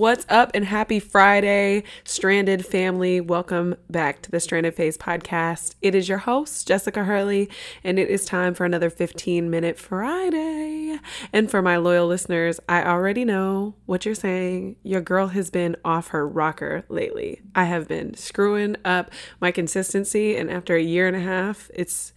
[0.00, 3.20] What's up and happy Friday, Stranded family.
[3.20, 5.74] Welcome back to the Stranded Phase podcast.
[5.82, 7.50] It is your host, Jessica Hurley,
[7.84, 10.98] and it is time for another 15 minute Friday.
[11.34, 14.76] And for my loyal listeners, I already know what you're saying.
[14.82, 17.42] Your girl has been off her rocker lately.
[17.54, 22.14] I have been screwing up my consistency, and after a year and a half, it's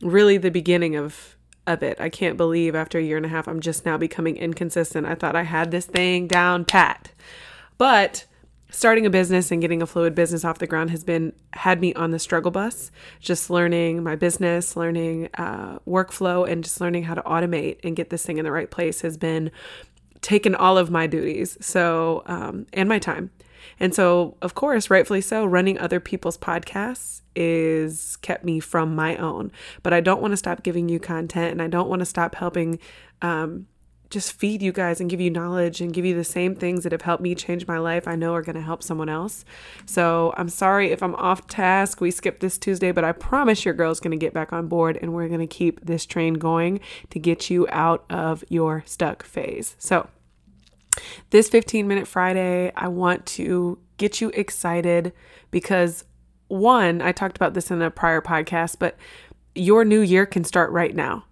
[0.00, 2.00] really the beginning of of it.
[2.00, 5.06] I can't believe after a year and a half, I'm just now becoming inconsistent.
[5.06, 7.12] I thought I had this thing down pat.
[7.78, 8.26] But
[8.70, 11.92] starting a business and getting a fluid business off the ground has been had me
[11.94, 17.12] on the struggle bus just learning my business learning uh, workflow and just learning how
[17.14, 19.50] to automate and get this thing in the right place has been
[20.22, 23.30] taken all of my duties so um, and my time
[23.80, 29.16] and so, of course, rightfully so, running other people's podcasts is kept me from my
[29.16, 29.50] own.
[29.82, 32.34] But I don't want to stop giving you content and I don't want to stop
[32.34, 32.78] helping
[33.22, 33.66] um,
[34.12, 36.92] just feed you guys and give you knowledge and give you the same things that
[36.92, 39.44] have helped me change my life, I know are going to help someone else.
[39.86, 42.00] So I'm sorry if I'm off task.
[42.00, 44.98] We skipped this Tuesday, but I promise your girl's going to get back on board
[45.00, 49.24] and we're going to keep this train going to get you out of your stuck
[49.24, 49.74] phase.
[49.78, 50.08] So,
[51.30, 55.12] this 15 minute Friday, I want to get you excited
[55.50, 56.04] because
[56.48, 58.96] one, I talked about this in a prior podcast, but
[59.54, 61.24] your new year can start right now.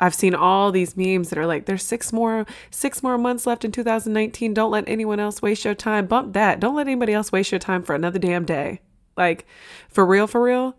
[0.00, 3.64] I've seen all these memes that are like, there's six more, six more months left
[3.64, 4.54] in 2019.
[4.54, 6.06] Don't let anyone else waste your time.
[6.06, 6.60] Bump that.
[6.60, 8.80] Don't let anybody else waste your time for another damn day.
[9.16, 9.46] Like,
[9.88, 10.76] for real, for real.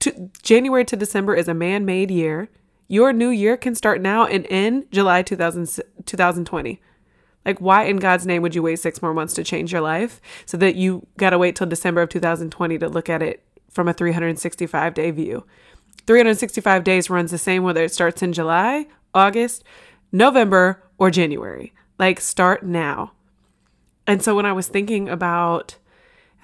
[0.00, 2.48] To, January to December is a man made year.
[2.88, 6.80] Your new year can start now and end July 2000, 2020.
[7.44, 10.20] Like, why in God's name would you wait six more months to change your life
[10.44, 13.88] so that you got to wait till December of 2020 to look at it from
[13.88, 15.44] a 365 day view?
[16.06, 19.64] 365 days runs the same whether it starts in July, August,
[20.12, 21.72] November, or January.
[21.98, 23.12] Like, start now.
[24.06, 25.76] And so when I was thinking about,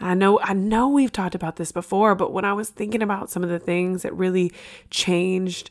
[0.00, 3.30] I know I know we've talked about this before, but when I was thinking about
[3.30, 4.52] some of the things that really
[4.90, 5.70] changed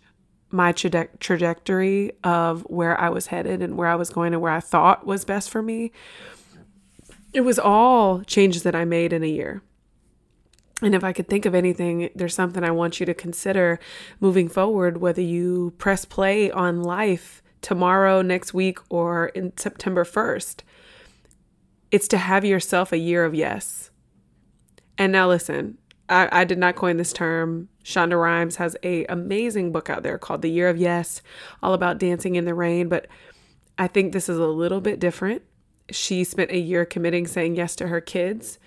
[0.55, 4.51] my traje- trajectory of where I was headed and where I was going and where
[4.51, 5.91] I thought was best for me.
[7.33, 9.61] It was all changes that I made in a year.
[10.81, 13.79] And if I could think of anything, there's something I want you to consider
[14.19, 20.61] moving forward, whether you press play on life tomorrow, next week, or in September 1st.
[21.91, 23.89] It's to have yourself a year of yes.
[24.97, 25.77] And now listen,
[26.09, 27.69] I, I did not coin this term.
[27.83, 31.21] Shonda Rhimes has a amazing book out there called The Year of Yes,
[31.61, 32.89] all about dancing in the rain.
[32.89, 33.07] But
[33.77, 35.43] I think this is a little bit different.
[35.91, 38.59] She spent a year committing saying yes to her kids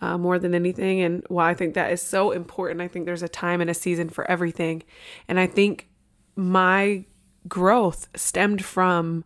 [0.00, 1.00] uh, more than anything.
[1.00, 3.74] And while I think that is so important, I think there's a time and a
[3.74, 4.82] season for everything.
[5.28, 5.88] And I think
[6.34, 7.04] my
[7.48, 9.24] growth stemmed from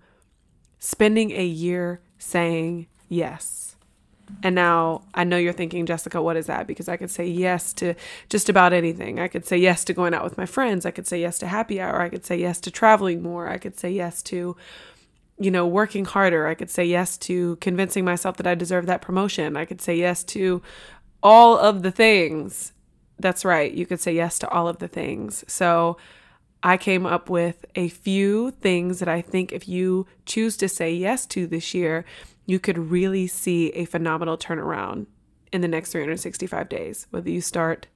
[0.78, 3.69] spending a year saying yes.
[4.42, 6.66] And now I know you're thinking, Jessica, what is that?
[6.66, 7.94] Because I could say yes to
[8.28, 9.20] just about anything.
[9.20, 10.86] I could say yes to going out with my friends.
[10.86, 12.00] I could say yes to happy hour.
[12.00, 13.48] I could say yes to traveling more.
[13.48, 14.56] I could say yes to,
[15.38, 16.46] you know, working harder.
[16.46, 19.56] I could say yes to convincing myself that I deserve that promotion.
[19.56, 20.62] I could say yes to
[21.22, 22.72] all of the things.
[23.18, 23.72] That's right.
[23.72, 25.44] You could say yes to all of the things.
[25.46, 25.98] So
[26.62, 30.92] I came up with a few things that I think if you choose to say
[30.92, 32.04] yes to this year,
[32.50, 35.06] you could really see a phenomenal turnaround
[35.52, 37.06] in the next 365 days.
[37.10, 37.86] Whether you start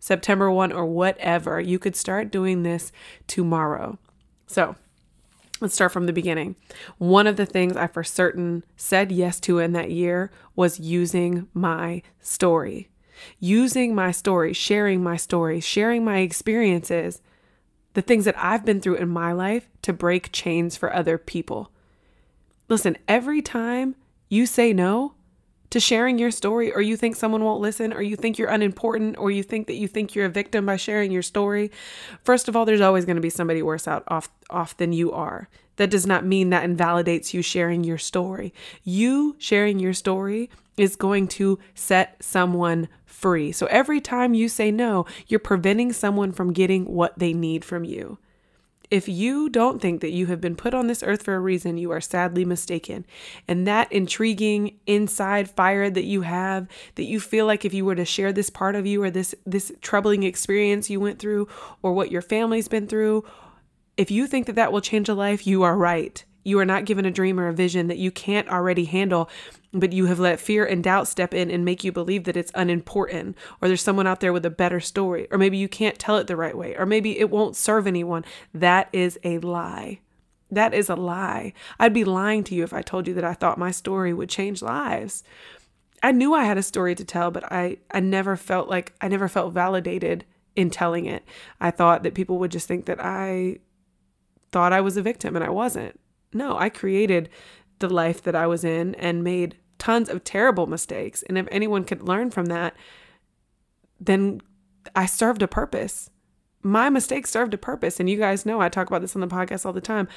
[0.00, 2.90] September 1 or whatever, you could start doing this
[3.28, 3.96] tomorrow.
[4.48, 4.74] So,
[5.60, 6.56] let's start from the beginning.
[6.98, 11.46] One of the things I for certain said yes to in that year was using
[11.54, 12.88] my story.
[13.38, 17.22] Using my story, sharing my story, sharing my experiences,
[17.94, 21.70] the things that I've been through in my life to break chains for other people.
[22.68, 23.94] Listen, every time
[24.28, 25.14] you say no
[25.70, 29.18] to sharing your story, or you think someone won't listen, or you think you're unimportant,
[29.18, 31.70] or you think that you think you're a victim by sharing your story,
[32.22, 35.12] first of all, there's always going to be somebody worse out off off than you
[35.12, 35.48] are.
[35.76, 38.54] That does not mean that invalidates you sharing your story.
[38.82, 43.50] You sharing your story is going to set someone free.
[43.52, 47.84] So every time you say no, you're preventing someone from getting what they need from
[47.84, 48.18] you.
[48.90, 51.78] If you don't think that you have been put on this earth for a reason,
[51.78, 53.04] you are sadly mistaken.
[53.48, 57.94] And that intriguing inside fire that you have, that you feel like if you were
[57.94, 61.48] to share this part of you or this this troubling experience you went through
[61.82, 63.24] or what your family's been through,
[63.96, 66.24] if you think that that will change a life, you are right.
[66.46, 69.28] You are not given a dream or a vision that you can't already handle,
[69.72, 72.52] but you have let fear and doubt step in and make you believe that it's
[72.54, 76.18] unimportant, or there's someone out there with a better story, or maybe you can't tell
[76.18, 78.24] it the right way, or maybe it won't serve anyone.
[78.54, 79.98] That is a lie.
[80.48, 81.52] That is a lie.
[81.80, 84.28] I'd be lying to you if I told you that I thought my story would
[84.28, 85.24] change lives.
[86.00, 89.08] I knew I had a story to tell, but I, I never felt like I
[89.08, 91.24] never felt validated in telling it.
[91.60, 93.58] I thought that people would just think that I
[94.52, 95.98] thought I was a victim and I wasn't.
[96.36, 97.28] No, I created
[97.78, 101.22] the life that I was in and made tons of terrible mistakes.
[101.24, 102.74] And if anyone could learn from that,
[104.00, 104.40] then
[104.94, 106.10] I served a purpose.
[106.62, 108.00] My mistakes served a purpose.
[108.00, 110.08] And you guys know I talk about this on the podcast all the time.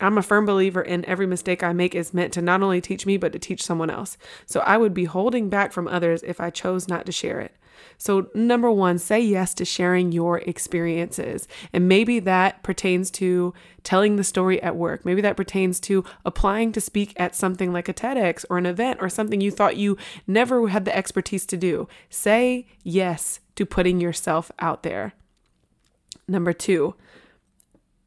[0.00, 3.04] I'm a firm believer in every mistake I make is meant to not only teach
[3.04, 4.16] me, but to teach someone else.
[4.46, 7.54] So I would be holding back from others if I chose not to share it.
[7.96, 11.48] So, number one, say yes to sharing your experiences.
[11.72, 15.04] And maybe that pertains to telling the story at work.
[15.04, 18.98] Maybe that pertains to applying to speak at something like a TEDx or an event
[19.00, 19.96] or something you thought you
[20.26, 21.88] never had the expertise to do.
[22.10, 25.14] Say yes to putting yourself out there.
[26.26, 26.94] Number two,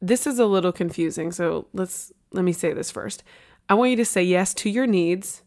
[0.00, 1.32] this is a little confusing.
[1.32, 3.22] So, let's let me say this first.
[3.68, 5.42] I want you to say yes to your needs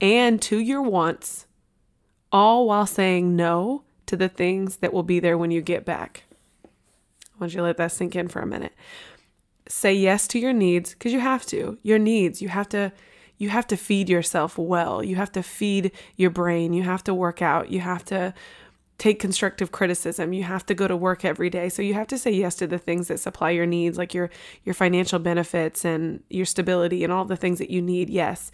[0.00, 1.46] and to your wants
[2.34, 6.24] all while saying no to the things that will be there when you get back.
[6.64, 6.68] I
[7.38, 8.74] want you to let that sink in for a minute.
[9.68, 11.78] Say yes to your needs because you have to.
[11.84, 12.92] Your needs, you have to
[13.38, 15.02] you have to feed yourself well.
[15.02, 16.72] You have to feed your brain.
[16.72, 17.70] You have to work out.
[17.70, 18.34] You have to
[18.98, 20.32] take constructive criticism.
[20.32, 21.68] You have to go to work every day.
[21.68, 24.28] So you have to say yes to the things that supply your needs like your
[24.64, 28.10] your financial benefits and your stability and all the things that you need.
[28.10, 28.50] Yes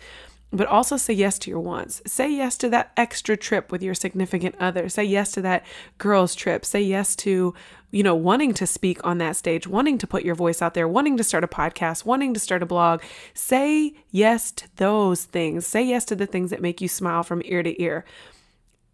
[0.52, 2.02] but also say yes to your wants.
[2.06, 4.88] Say yes to that extra trip with your significant other.
[4.88, 5.64] Say yes to that
[5.98, 6.64] girls' trip.
[6.64, 7.54] Say yes to,
[7.92, 10.88] you know, wanting to speak on that stage, wanting to put your voice out there,
[10.88, 13.00] wanting to start a podcast, wanting to start a blog.
[13.32, 15.66] Say yes to those things.
[15.66, 18.04] Say yes to the things that make you smile from ear to ear.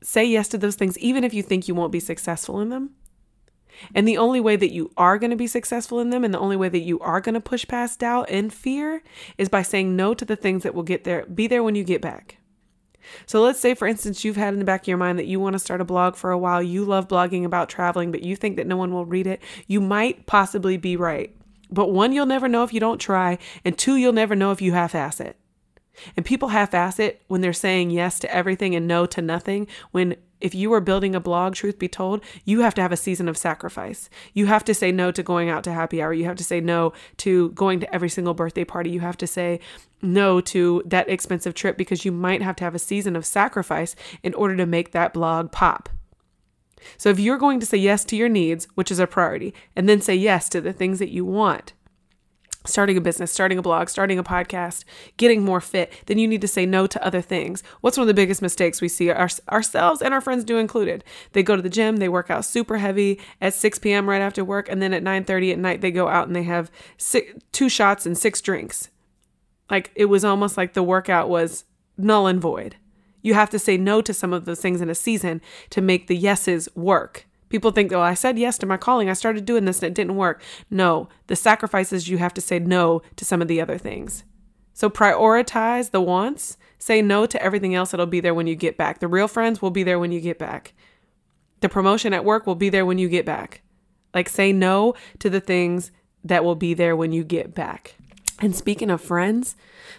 [0.02, 2.90] Say yes to those things, even if you think you won't be successful in them.
[3.94, 6.38] And the only way that you are going to be successful in them and the
[6.38, 9.02] only way that you are going to push past doubt and fear
[9.38, 11.84] is by saying no to the things that will get there, be there when you
[11.84, 12.38] get back.
[13.26, 15.38] So let's say, for instance, you've had in the back of your mind that you
[15.38, 16.62] want to start a blog for a while.
[16.62, 19.40] You love blogging about traveling, but you think that no one will read it.
[19.66, 21.34] You might possibly be right.
[21.70, 23.38] But one, you'll never know if you don't try.
[23.64, 25.36] And two, you'll never know if you half ass it.
[26.16, 29.66] And people half ass it when they're saying yes to everything and no to nothing.
[29.92, 32.96] When if you are building a blog, truth be told, you have to have a
[32.96, 34.10] season of sacrifice.
[34.34, 36.12] You have to say no to going out to happy hour.
[36.12, 38.90] You have to say no to going to every single birthday party.
[38.90, 39.60] You have to say
[40.02, 43.96] no to that expensive trip because you might have to have a season of sacrifice
[44.22, 45.88] in order to make that blog pop.
[46.98, 49.88] So if you're going to say yes to your needs, which is a priority, and
[49.88, 51.72] then say yes to the things that you want,
[52.66, 54.84] starting a business, starting a blog, starting a podcast,
[55.16, 57.62] getting more fit, then you need to say no to other things.
[57.80, 61.04] What's one of the biggest mistakes we see our, ourselves and our friends do included?
[61.32, 64.08] They go to the gym, they work out super heavy at 6 p.m.
[64.08, 66.70] right after work, and then at 9:30 at night they go out and they have
[66.96, 68.90] six, two shots and six drinks.
[69.70, 71.64] Like it was almost like the workout was
[71.96, 72.76] null and void.
[73.22, 76.06] You have to say no to some of those things in a season to make
[76.06, 77.25] the yeses work.
[77.48, 79.08] People think, oh, I said yes to my calling.
[79.08, 80.42] I started doing this and it didn't work.
[80.70, 84.24] No, the sacrifices you have to say no to some of the other things.
[84.72, 88.76] So prioritize the wants, say no to everything else that'll be there when you get
[88.76, 88.98] back.
[88.98, 90.74] The real friends will be there when you get back.
[91.60, 93.62] The promotion at work will be there when you get back.
[94.12, 95.92] Like say no to the things
[96.24, 97.96] that will be there when you get back.
[98.40, 99.56] And speaking of friends,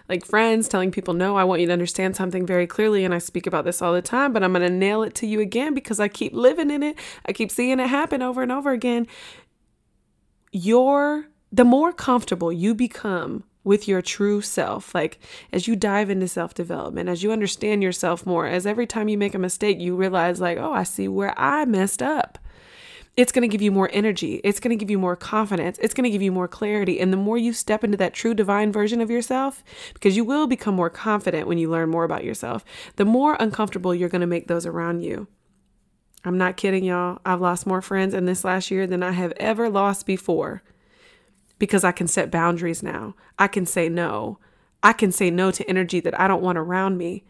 [0.07, 3.03] like friends telling people, no, I want you to understand something very clearly.
[3.03, 5.27] And I speak about this all the time, but I'm going to nail it to
[5.27, 6.97] you again because I keep living in it.
[7.25, 9.07] I keep seeing it happen over and over again.
[10.51, 15.19] Your, the more comfortable you become with your true self, like
[15.51, 19.17] as you dive into self development, as you understand yourself more, as every time you
[19.17, 22.37] make a mistake, you realize, like, oh, I see where I messed up
[23.17, 24.39] it's going to give you more energy.
[24.43, 25.79] It's going to give you more confidence.
[25.81, 26.99] It's going to give you more clarity.
[26.99, 30.45] And the more you step into that true divine version of yourself, because you will
[30.45, 32.63] become more confident when you learn more about yourself,
[32.95, 35.27] the more uncomfortable you're going to make those around you.
[36.23, 37.19] I'm not kidding, y'all.
[37.25, 40.61] I've lost more friends in this last year than I have ever lost before
[41.57, 43.15] because I can set boundaries now.
[43.39, 44.37] I can say no.
[44.83, 47.23] I can say no to energy that I don't want around me.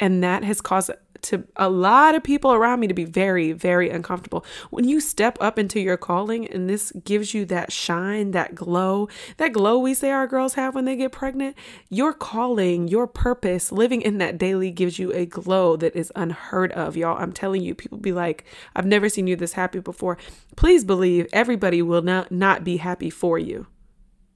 [0.00, 0.90] And that has caused
[1.22, 4.44] to a lot of people around me to be very, very uncomfortable.
[4.70, 9.08] When you step up into your calling and this gives you that shine, that glow,
[9.36, 11.56] that glow we say our girls have when they get pregnant,
[11.88, 16.72] your calling, your purpose, living in that daily gives you a glow that is unheard
[16.72, 17.16] of, y'all.
[17.16, 20.18] I'm telling you, people be like, I've never seen you this happy before.
[20.56, 23.66] Please believe everybody will not, not be happy for you.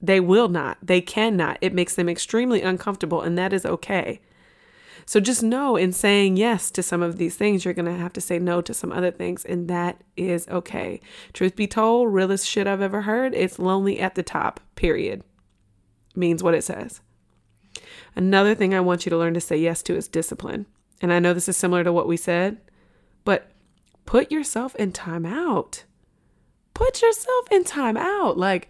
[0.01, 0.77] They will not.
[0.81, 1.57] They cannot.
[1.59, 4.21] It makes them extremely uncomfortable, and that is okay.
[5.07, 8.11] So just know in saying yes to some of these things, you're going to have
[8.13, 10.99] to say no to some other things, and that is okay.
[11.31, 15.23] Truth be told, realest shit I've ever heard, it's lonely at the top, period.
[16.13, 16.99] Means what it says.
[18.17, 20.65] Another thing I want you to learn to say yes to is discipline.
[21.01, 22.57] And I know this is similar to what we said,
[23.23, 23.51] but
[24.05, 25.85] put yourself in time out.
[26.73, 28.37] Put yourself in time out.
[28.37, 28.67] Like,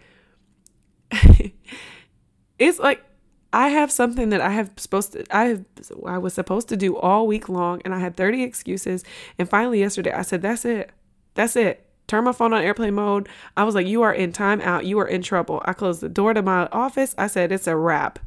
[2.59, 3.03] it's like
[3.57, 5.65] I have something that I have supposed to I have
[6.05, 9.03] I was supposed to do all week long and I had 30 excuses
[9.39, 10.91] and finally yesterday I said that's it.
[11.33, 11.83] That's it.
[12.05, 13.27] Turn my phone on airplane mode.
[13.57, 14.85] I was like you are in time out.
[14.85, 15.63] You are in trouble.
[15.65, 17.15] I closed the door to my office.
[17.17, 18.19] I said it's a wrap.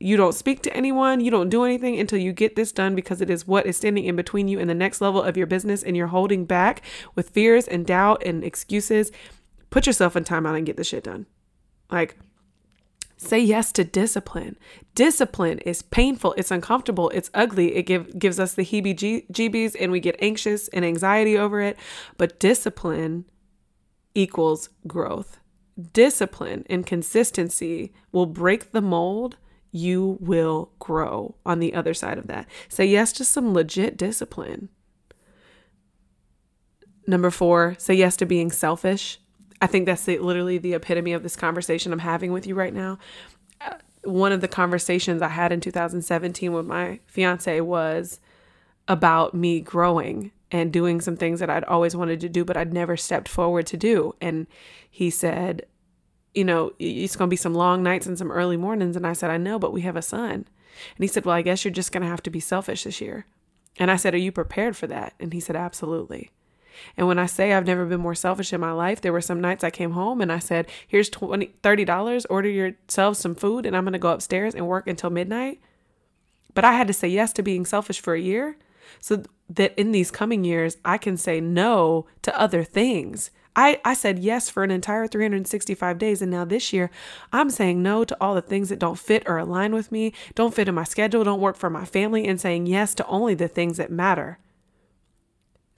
[0.00, 3.20] You don't speak to anyone, you don't do anything until you get this done because
[3.20, 5.84] it is what is standing in between you and the next level of your business
[5.84, 6.82] and you're holding back
[7.14, 9.12] with fears and doubt and excuses.
[9.70, 11.26] Put yourself in time out and get the shit done.
[11.88, 12.18] Like
[13.22, 14.56] Say yes to discipline.
[14.96, 17.76] Discipline is painful, it's uncomfortable, it's ugly.
[17.76, 21.78] It give, gives us the heebie jeebies and we get anxious and anxiety over it.
[22.18, 23.26] But discipline
[24.16, 25.38] equals growth.
[25.92, 29.36] Discipline and consistency will break the mold.
[29.70, 32.48] You will grow on the other side of that.
[32.68, 34.68] Say yes to some legit discipline.
[37.06, 39.20] Number four, say yes to being selfish.
[39.62, 42.74] I think that's the, literally the epitome of this conversation I'm having with you right
[42.74, 42.98] now.
[43.60, 48.18] Uh, one of the conversations I had in 2017 with my fiance was
[48.88, 52.72] about me growing and doing some things that I'd always wanted to do, but I'd
[52.72, 54.16] never stepped forward to do.
[54.20, 54.48] And
[54.90, 55.64] he said,
[56.34, 58.96] You know, it's going to be some long nights and some early mornings.
[58.96, 60.32] And I said, I know, but we have a son.
[60.32, 63.00] And he said, Well, I guess you're just going to have to be selfish this
[63.00, 63.26] year.
[63.78, 65.14] And I said, Are you prepared for that?
[65.20, 66.32] And he said, Absolutely.
[66.96, 69.40] And when I say I've never been more selfish in my life, there were some
[69.40, 73.76] nights I came home and I said, here's 20 $30, order yourselves some food and
[73.76, 75.60] I'm going to go upstairs and work until midnight.
[76.54, 78.56] But I had to say yes to being selfish for a year
[79.00, 83.30] so that in these coming years I can say no to other things.
[83.54, 86.22] I, I said yes for an entire 365 days.
[86.22, 86.90] And now this year,
[87.32, 90.54] I'm saying no to all the things that don't fit or align with me, don't
[90.54, 93.48] fit in my schedule, don't work for my family, and saying yes to only the
[93.48, 94.38] things that matter.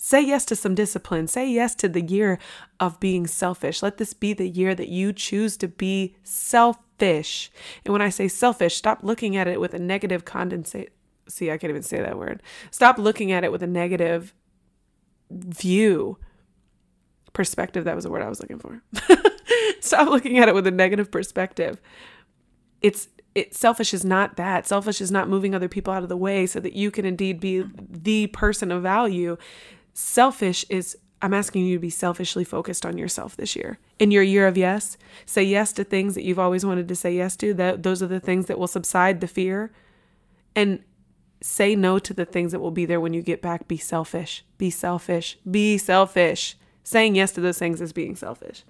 [0.05, 1.29] Say yes to some discipline.
[1.29, 2.39] Say yes to the year
[2.79, 3.83] of being selfish.
[3.83, 7.51] Let this be the year that you choose to be selfish.
[7.87, 10.91] And when I say selfish, stop looking at it with a negative condensate.
[11.27, 12.43] See, I can't even say that word.
[12.71, 14.35] Stop looking at it with a negative
[15.31, 16.19] view.
[17.33, 18.83] Perspective, that was the word I was looking for.
[19.81, 21.81] stop looking at it with a negative perspective.
[22.83, 24.67] It's it selfish is not that.
[24.67, 27.41] Selfish is not moving other people out of the way so that you can indeed
[27.41, 29.39] be the person of value.
[29.95, 33.79] Selfish is I'm asking you to be selfishly focused on yourself this year.
[33.99, 37.15] In your year of yes, say yes to things that you've always wanted to say
[37.15, 37.55] yes to.
[37.55, 39.73] That those are the things that will subside the fear.
[40.55, 40.85] And
[41.41, 43.67] say no to the things that will be there when you get back.
[43.69, 44.45] Be selfish.
[44.59, 45.39] Be selfish.
[45.51, 46.57] Be selfish.
[46.83, 48.65] Saying yes to those things is being selfish.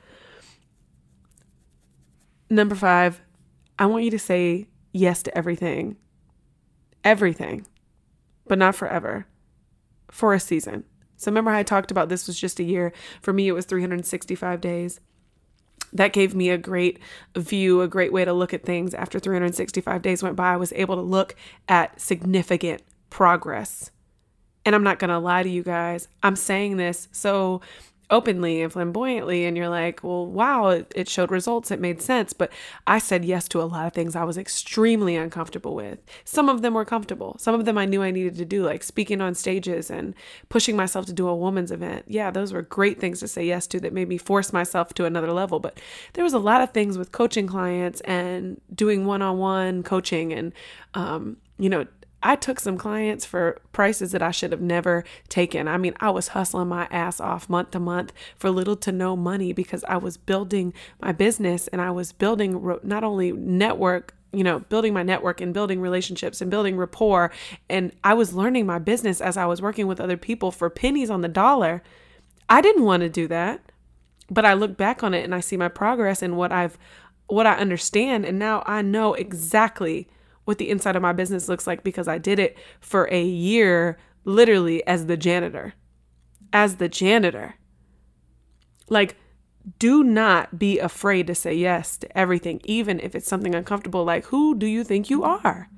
[2.48, 3.20] Number 5,
[3.80, 5.96] I want you to say yes to everything.
[7.02, 7.66] Everything.
[8.46, 9.26] But not forever.
[10.08, 10.84] For a season
[11.24, 12.92] so remember how I talked about this was just a year.
[13.22, 15.00] For me, it was 365 days.
[15.92, 16.98] That gave me a great
[17.36, 18.94] view, a great way to look at things.
[18.94, 21.36] After 365 days went by, I was able to look
[21.68, 23.90] at significant progress.
[24.66, 26.08] And I'm not going to lie to you guys.
[26.22, 27.60] I'm saying this so
[28.10, 31.70] openly and flamboyantly and you're like well wow it, it, showed results.
[31.70, 32.32] It made sense.
[32.32, 32.52] But
[32.86, 35.98] i said yes to a lot of things i was extremely uncomfortable with.
[36.24, 37.36] Some of them were comfortable.
[37.38, 40.14] Some of them i knew i needed to do like speaking on stages and
[40.48, 42.04] pushing myself to do a woman's event.
[42.06, 45.04] Yeah those were great things to say yes to that made me force myself to
[45.04, 45.60] another level.
[45.60, 45.80] But
[46.14, 50.52] there was a lot of things with coaching clients and doing one-on-one coaching and
[50.94, 51.86] um, you know
[52.26, 55.68] I took some clients for prices that I should have never taken.
[55.68, 59.14] I mean, I was hustling my ass off month to month for little to no
[59.14, 64.42] money because I was building my business and I was building not only network you
[64.42, 67.30] know, building my network and building relationships and building rapport.
[67.68, 71.08] And I was learning my business as I was working with other people for pennies
[71.08, 71.84] on the dollar.
[72.48, 73.60] I didn't want to do that.
[74.28, 76.76] But I look back on it and I see my progress and what I've
[77.26, 80.08] what I understand and now I know exactly
[80.44, 83.98] what the inside of my business looks like because I did it for a year
[84.24, 85.74] literally as the janitor.
[86.52, 87.54] As the janitor.
[88.88, 89.16] Like,
[89.78, 94.04] do not be afraid to say yes to everything, even if it's something uncomfortable.
[94.04, 95.68] Like, who do you think you are?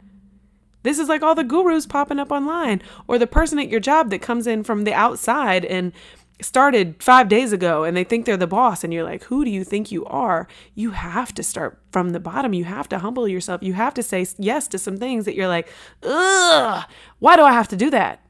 [0.83, 4.11] This is like all the gurus popping up online, or the person at your job
[4.11, 5.93] that comes in from the outside and
[6.41, 9.51] started five days ago and they think they're the boss and you're like who do
[9.51, 10.47] you think you are?
[10.75, 12.53] You have to start from the bottom.
[12.53, 13.63] You have to humble yourself.
[13.63, 15.69] You have to say yes to some things that you're like
[16.03, 16.85] ugh
[17.19, 18.23] why do i have to do that?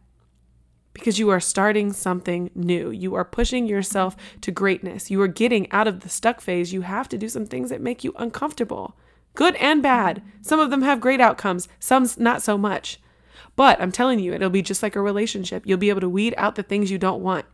[0.93, 2.91] Because you are starting something new.
[2.91, 5.11] You are pushing yourself to greatness.
[5.11, 6.73] You are getting out of the stuck phase.
[6.73, 8.97] You have to do some things that make you uncomfortable
[9.35, 10.23] good and bad.
[10.41, 13.01] Some of them have great outcomes some not so much.
[13.57, 15.65] But i'm telling you it'll be just like a relationship.
[15.67, 17.47] You'll be able to weed out the things you don't want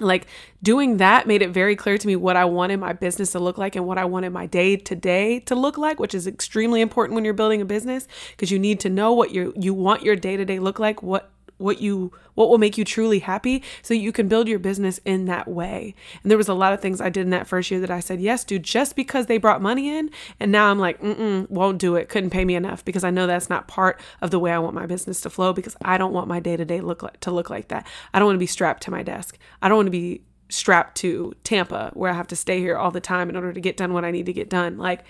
[0.00, 0.26] like
[0.62, 3.58] doing that made it very clear to me what I wanted my business to look
[3.58, 6.80] like and what I wanted my day to day to look like, which is extremely
[6.80, 10.02] important when you're building a business because you need to know what you you want
[10.02, 13.62] your day to day look like, what what you what will make you truly happy
[13.82, 15.94] so you can build your business in that way.
[16.22, 17.98] And there was a lot of things I did in that first year that I
[18.00, 21.78] said yes to just because they brought money in and now I'm like, mm won't
[21.78, 22.08] do it.
[22.08, 24.74] Couldn't pay me enough because I know that's not part of the way I want
[24.74, 27.68] my business to flow because I don't want my day-to-day look like, to look like
[27.68, 27.86] that.
[28.14, 29.36] I don't want to be strapped to my desk.
[29.60, 32.90] I don't want to be strapped to Tampa where I have to stay here all
[32.90, 34.78] the time in order to get done what I need to get done.
[34.78, 35.04] Like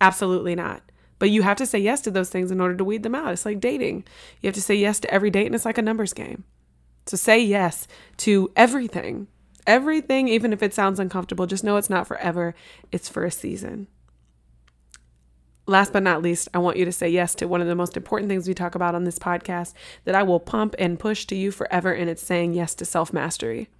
[0.00, 0.82] absolutely not.
[1.18, 3.32] But you have to say yes to those things in order to weed them out.
[3.32, 4.04] It's like dating.
[4.40, 6.44] You have to say yes to every date, and it's like a numbers game.
[7.06, 7.86] So say yes
[8.18, 9.28] to everything.
[9.66, 12.54] Everything, even if it sounds uncomfortable, just know it's not forever,
[12.92, 13.86] it's for a season.
[15.66, 17.96] Last but not least, I want you to say yes to one of the most
[17.96, 19.72] important things we talk about on this podcast
[20.04, 23.14] that I will pump and push to you forever, and it's saying yes to self
[23.14, 23.70] mastery.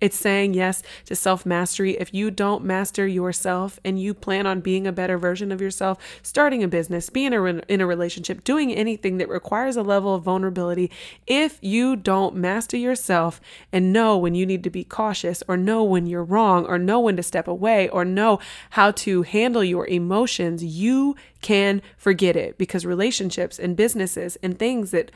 [0.00, 1.96] It's saying yes to self mastery.
[1.98, 5.98] If you don't master yourself and you plan on being a better version of yourself,
[6.22, 10.90] starting a business, being in a relationship, doing anything that requires a level of vulnerability,
[11.26, 13.40] if you don't master yourself
[13.72, 17.00] and know when you need to be cautious or know when you're wrong or know
[17.00, 18.38] when to step away or know
[18.70, 24.92] how to handle your emotions, you can forget it because relationships and businesses and things
[24.92, 25.10] that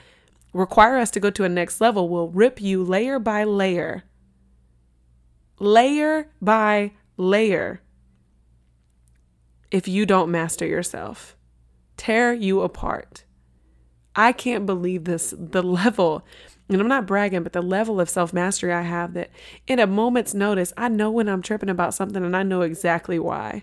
[0.53, 4.03] require us to go to a next level will rip you layer by layer
[5.63, 7.81] layer by layer
[9.71, 11.37] if you don't master yourself,
[11.97, 13.25] tear you apart.
[14.15, 16.27] I can't believe this, the level,
[16.69, 19.31] and I'm not bragging, but the level of self mastery I have that
[19.67, 23.19] in a moment's notice, I know when I'm tripping about something and I know exactly
[23.19, 23.63] why.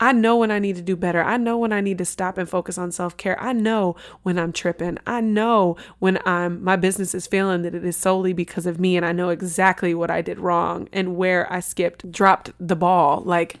[0.00, 1.22] I know when I need to do better.
[1.22, 3.40] I know when I need to stop and focus on self-care.
[3.40, 4.98] I know when I'm tripping.
[5.06, 8.96] I know when I'm my business is failing that it is solely because of me
[8.96, 13.22] and I know exactly what I did wrong and where I skipped, dropped the ball.
[13.24, 13.60] Like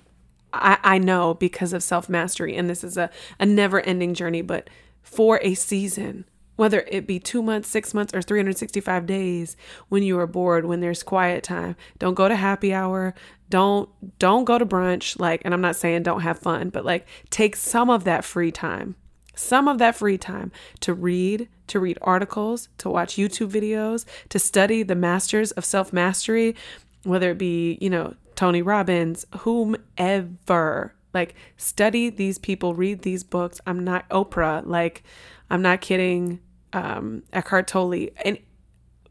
[0.52, 2.56] I, I know because of self-mastery.
[2.56, 4.70] And this is a, a never-ending journey, but
[5.02, 6.24] for a season
[6.56, 9.56] whether it be two months, six months, or 365 days
[9.88, 11.76] when you are bored, when there's quiet time.
[11.98, 13.14] Don't go to happy hour.
[13.54, 13.88] Don't
[14.18, 15.16] don't go to brunch.
[15.20, 18.50] Like, and I'm not saying don't have fun, but like take some of that free
[18.50, 18.96] time.
[19.36, 24.40] Some of that free time to read, to read articles, to watch YouTube videos, to
[24.40, 26.56] study the masters of self-mastery,
[27.04, 30.92] whether it be, you know, Tony Robbins, whomever.
[31.12, 33.60] Like study these people, read these books.
[33.68, 35.04] I'm not Oprah, like
[35.48, 36.40] I'm not kidding
[36.72, 38.36] um, Eckhart Tolle, and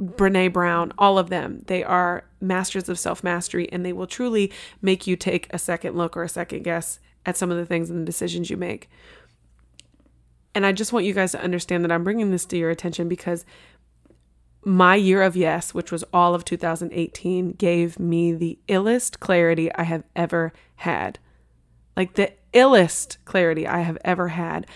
[0.03, 4.51] Brene Brown, all of them, they are masters of self mastery and they will truly
[4.81, 7.89] make you take a second look or a second guess at some of the things
[7.89, 8.89] and the decisions you make.
[10.55, 13.07] And I just want you guys to understand that I'm bringing this to your attention
[13.07, 13.45] because
[14.63, 19.83] my year of yes, which was all of 2018, gave me the illest clarity I
[19.83, 21.19] have ever had.
[21.97, 24.67] Like the illest clarity I have ever had.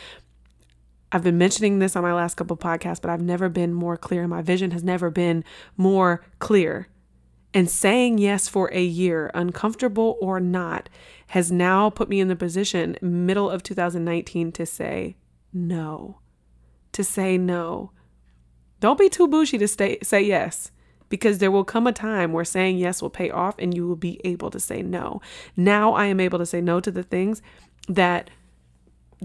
[1.11, 4.27] I've been mentioning this on my last couple podcasts, but I've never been more clear.
[4.27, 5.43] My vision has never been
[5.77, 6.89] more clear.
[7.53, 10.89] And saying yes for a year, uncomfortable or not,
[11.27, 15.15] has now put me in the position, middle of 2019, to say
[15.53, 16.19] no.
[16.91, 17.91] To say no.
[18.79, 20.71] Don't be too bougie to stay, say yes
[21.09, 23.95] because there will come a time where saying yes will pay off and you will
[23.95, 25.21] be able to say no.
[25.55, 27.41] Now I am able to say no to the things
[27.87, 28.29] that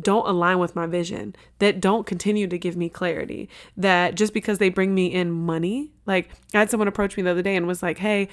[0.00, 4.58] don't align with my vision, that don't continue to give me clarity, that just because
[4.58, 7.66] they bring me in money, like I had someone approach me the other day and
[7.66, 8.28] was like, hey,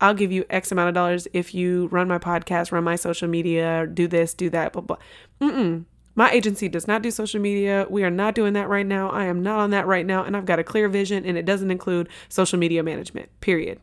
[0.00, 3.28] I'll give you X amount of dollars if you run my podcast, run my social
[3.28, 4.96] media, do this, do that, blah, blah.
[5.40, 5.84] Mm-mm.
[6.16, 7.86] My agency does not do social media.
[7.90, 9.10] We are not doing that right now.
[9.10, 10.22] I am not on that right now.
[10.22, 13.80] And I've got a clear vision and it doesn't include social media management, period.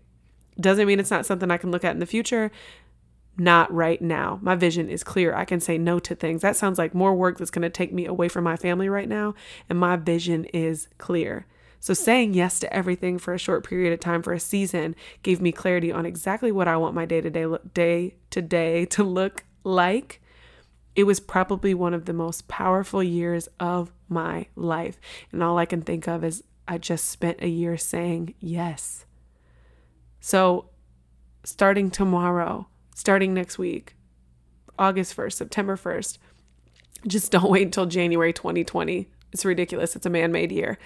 [0.60, 2.52] Doesn't mean it's not something I can look at in the future
[3.41, 4.39] not right now.
[4.41, 5.34] My vision is clear.
[5.34, 6.43] I can say no to things.
[6.43, 9.10] That sounds like more work that's going to take me away from my family right
[9.10, 9.34] now.
[9.67, 11.47] And my vision is clear.
[11.80, 15.41] So, saying yes to everything for a short period of time for a season gave
[15.41, 19.04] me clarity on exactly what I want my day to day day to day to
[19.04, 20.21] look like.
[20.95, 24.99] It was probably one of the most powerful years of my life.
[25.32, 29.06] And all I can think of is I just spent a year saying yes.
[30.19, 30.69] So,
[31.43, 32.67] starting tomorrow,
[33.02, 33.96] starting next week,
[34.78, 36.20] August 1st, September 1st,
[37.08, 39.10] just don't wait until January 2020.
[39.32, 39.96] It's ridiculous.
[39.96, 40.78] It's a man made year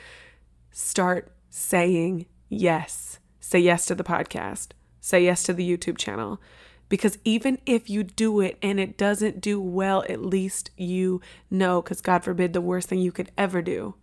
[0.71, 3.19] start saying yes.
[3.41, 4.69] Say yes to the podcast.
[5.01, 6.41] Say yes to the YouTube channel.
[6.87, 11.19] Because even if you do it and it doesn't do well, at least you
[11.51, 13.95] know, because God forbid the worst thing you could ever do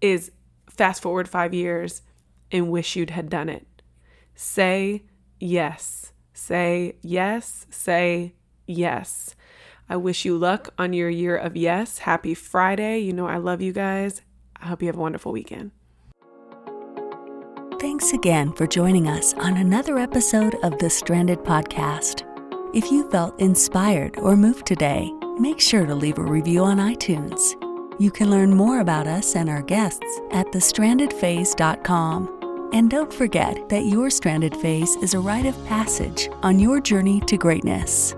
[0.00, 0.32] is
[0.70, 2.00] fast forward five years
[2.50, 3.66] and wish you'd had done it.
[4.34, 5.02] Say
[5.38, 6.13] yes.
[6.34, 7.66] Say yes.
[7.70, 8.34] Say
[8.66, 9.34] yes.
[9.88, 11.98] I wish you luck on your year of yes.
[11.98, 12.98] Happy Friday.
[12.98, 14.22] You know, I love you guys.
[14.60, 15.70] I hope you have a wonderful weekend.
[17.80, 22.24] Thanks again for joining us on another episode of the Stranded Podcast.
[22.74, 27.54] If you felt inspired or moved today, make sure to leave a review on iTunes.
[28.00, 32.33] You can learn more about us and our guests at thestrandedphase.com.
[32.74, 37.20] And don't forget that your stranded phase is a rite of passage on your journey
[37.20, 38.16] to greatness.